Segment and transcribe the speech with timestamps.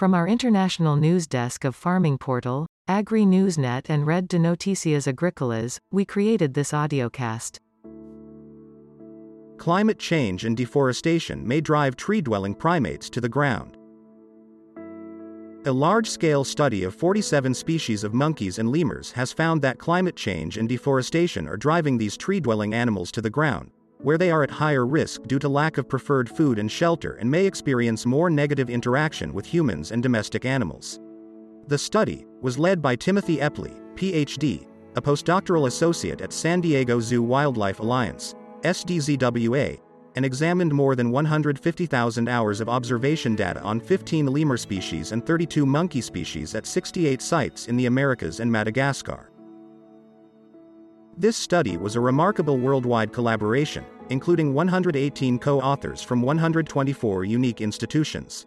[0.00, 5.78] From our international news desk of Farming Portal, Agri Newsnet and Red de Noticias Agricolas,
[5.92, 7.58] we created this audiocast.
[9.58, 13.76] Climate change and deforestation may drive tree-dwelling primates to the ground.
[15.66, 20.56] A large-scale study of 47 species of monkeys and lemurs has found that climate change
[20.56, 23.70] and deforestation are driving these tree-dwelling animals to the ground,
[24.02, 27.30] where they are at higher risk due to lack of preferred food and shelter and
[27.30, 31.00] may experience more negative interaction with humans and domestic animals.
[31.68, 37.22] The study was led by Timothy Eppley, PhD, a postdoctoral associate at San Diego Zoo
[37.22, 39.78] Wildlife Alliance, SDZWA,
[40.16, 45.64] and examined more than 150,000 hours of observation data on 15 lemur species and 32
[45.64, 49.29] monkey species at 68 sites in the Americas and Madagascar.
[51.20, 58.46] This study was a remarkable worldwide collaboration, including 118 co-authors from 124 unique institutions.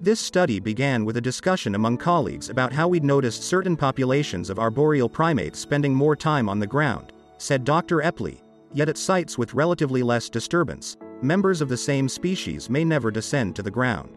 [0.00, 4.60] This study began with a discussion among colleagues about how we'd noticed certain populations of
[4.60, 7.96] arboreal primates spending more time on the ground, said Dr.
[7.96, 8.40] Eppley,
[8.72, 13.56] yet at sites with relatively less disturbance, members of the same species may never descend
[13.56, 14.16] to the ground.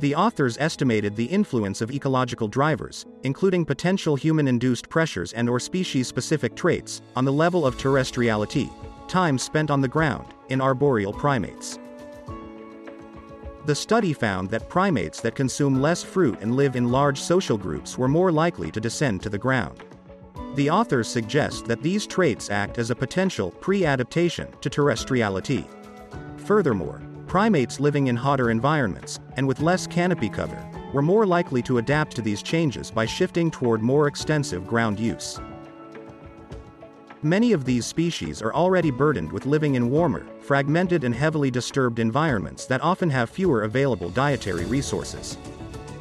[0.00, 6.54] The authors estimated the influence of ecological drivers, including potential human-induced pressures and or species-specific
[6.54, 8.70] traits, on the level of terrestriality,
[9.08, 11.80] time spent on the ground, in arboreal primates.
[13.66, 17.98] The study found that primates that consume less fruit and live in large social groups
[17.98, 19.82] were more likely to descend to the ground.
[20.54, 25.66] The authors suggest that these traits act as a potential pre-adaptation to terrestriality.
[26.38, 31.76] Furthermore, Primates living in hotter environments, and with less canopy cover, were more likely to
[31.76, 35.38] adapt to these changes by shifting toward more extensive ground use.
[37.22, 41.98] Many of these species are already burdened with living in warmer, fragmented and heavily disturbed
[41.98, 45.36] environments that often have fewer available dietary resources.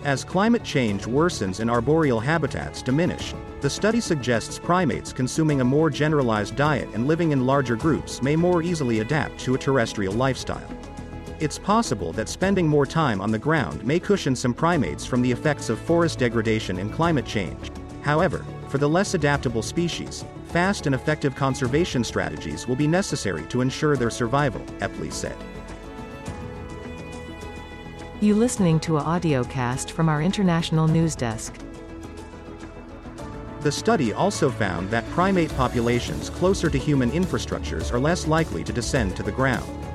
[0.06, 5.90] As climate change worsens and arboreal habitats diminish, the study suggests primates consuming a more
[5.90, 10.66] generalized diet and living in larger groups may more easily adapt to a terrestrial lifestyle.
[11.40, 15.32] It's possible that spending more time on the ground may cushion some primates from the
[15.32, 17.70] effects of forest degradation and climate change.
[18.02, 23.62] However, for the less adaptable species, fast and effective conservation strategies will be necessary to
[23.62, 25.36] ensure their survival, Eppley said.
[28.20, 31.54] You listening to a audiocast from our international news desk.
[33.62, 38.74] The study also found that primate populations closer to human infrastructures are less likely to
[38.74, 39.87] descend to the ground.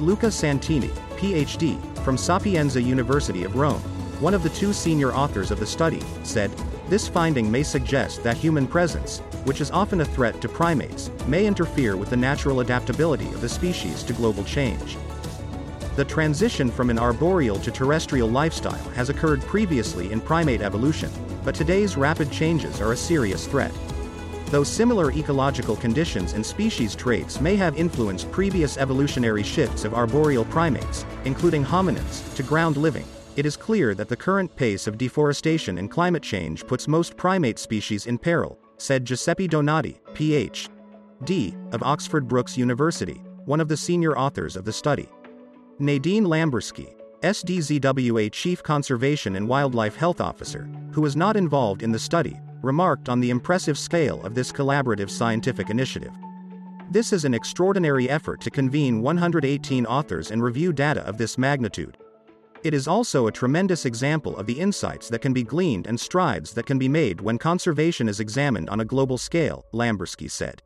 [0.00, 3.80] Luca Santini, PhD, from Sapienza University of Rome,
[4.20, 6.50] one of the two senior authors of the study, said,
[6.88, 11.46] this finding may suggest that human presence, which is often a threat to primates, may
[11.46, 14.96] interfere with the natural adaptability of the species to global change.
[15.96, 21.10] The transition from an arboreal to terrestrial lifestyle has occurred previously in primate evolution,
[21.44, 23.72] but today's rapid changes are a serious threat.
[24.52, 30.44] Though similar ecological conditions and species traits may have influenced previous evolutionary shifts of arboreal
[30.44, 35.78] primates, including hominids, to ground living, it is clear that the current pace of deforestation
[35.78, 42.28] and climate change puts most primate species in peril, said Giuseppe Donati, Ph.D., of Oxford
[42.28, 45.08] Brookes University, one of the senior authors of the study.
[45.78, 46.92] Nadine Lamberski,
[47.22, 53.08] SDZWA Chief Conservation and Wildlife Health Officer, who was not involved in the study, remarked
[53.08, 56.12] on the impressive scale of this collaborative scientific initiative.
[56.90, 61.96] This is an extraordinary effort to convene 118 authors and review data of this magnitude.
[62.62, 66.52] It is also a tremendous example of the insights that can be gleaned and strides
[66.52, 70.62] that can be made when conservation is examined on a global scale, Lamberski said.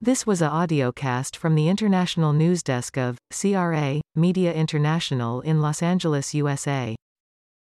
[0.00, 5.80] This was a audiocast from the international news desk of CRA Media International in Los
[5.80, 6.96] Angeles, USA.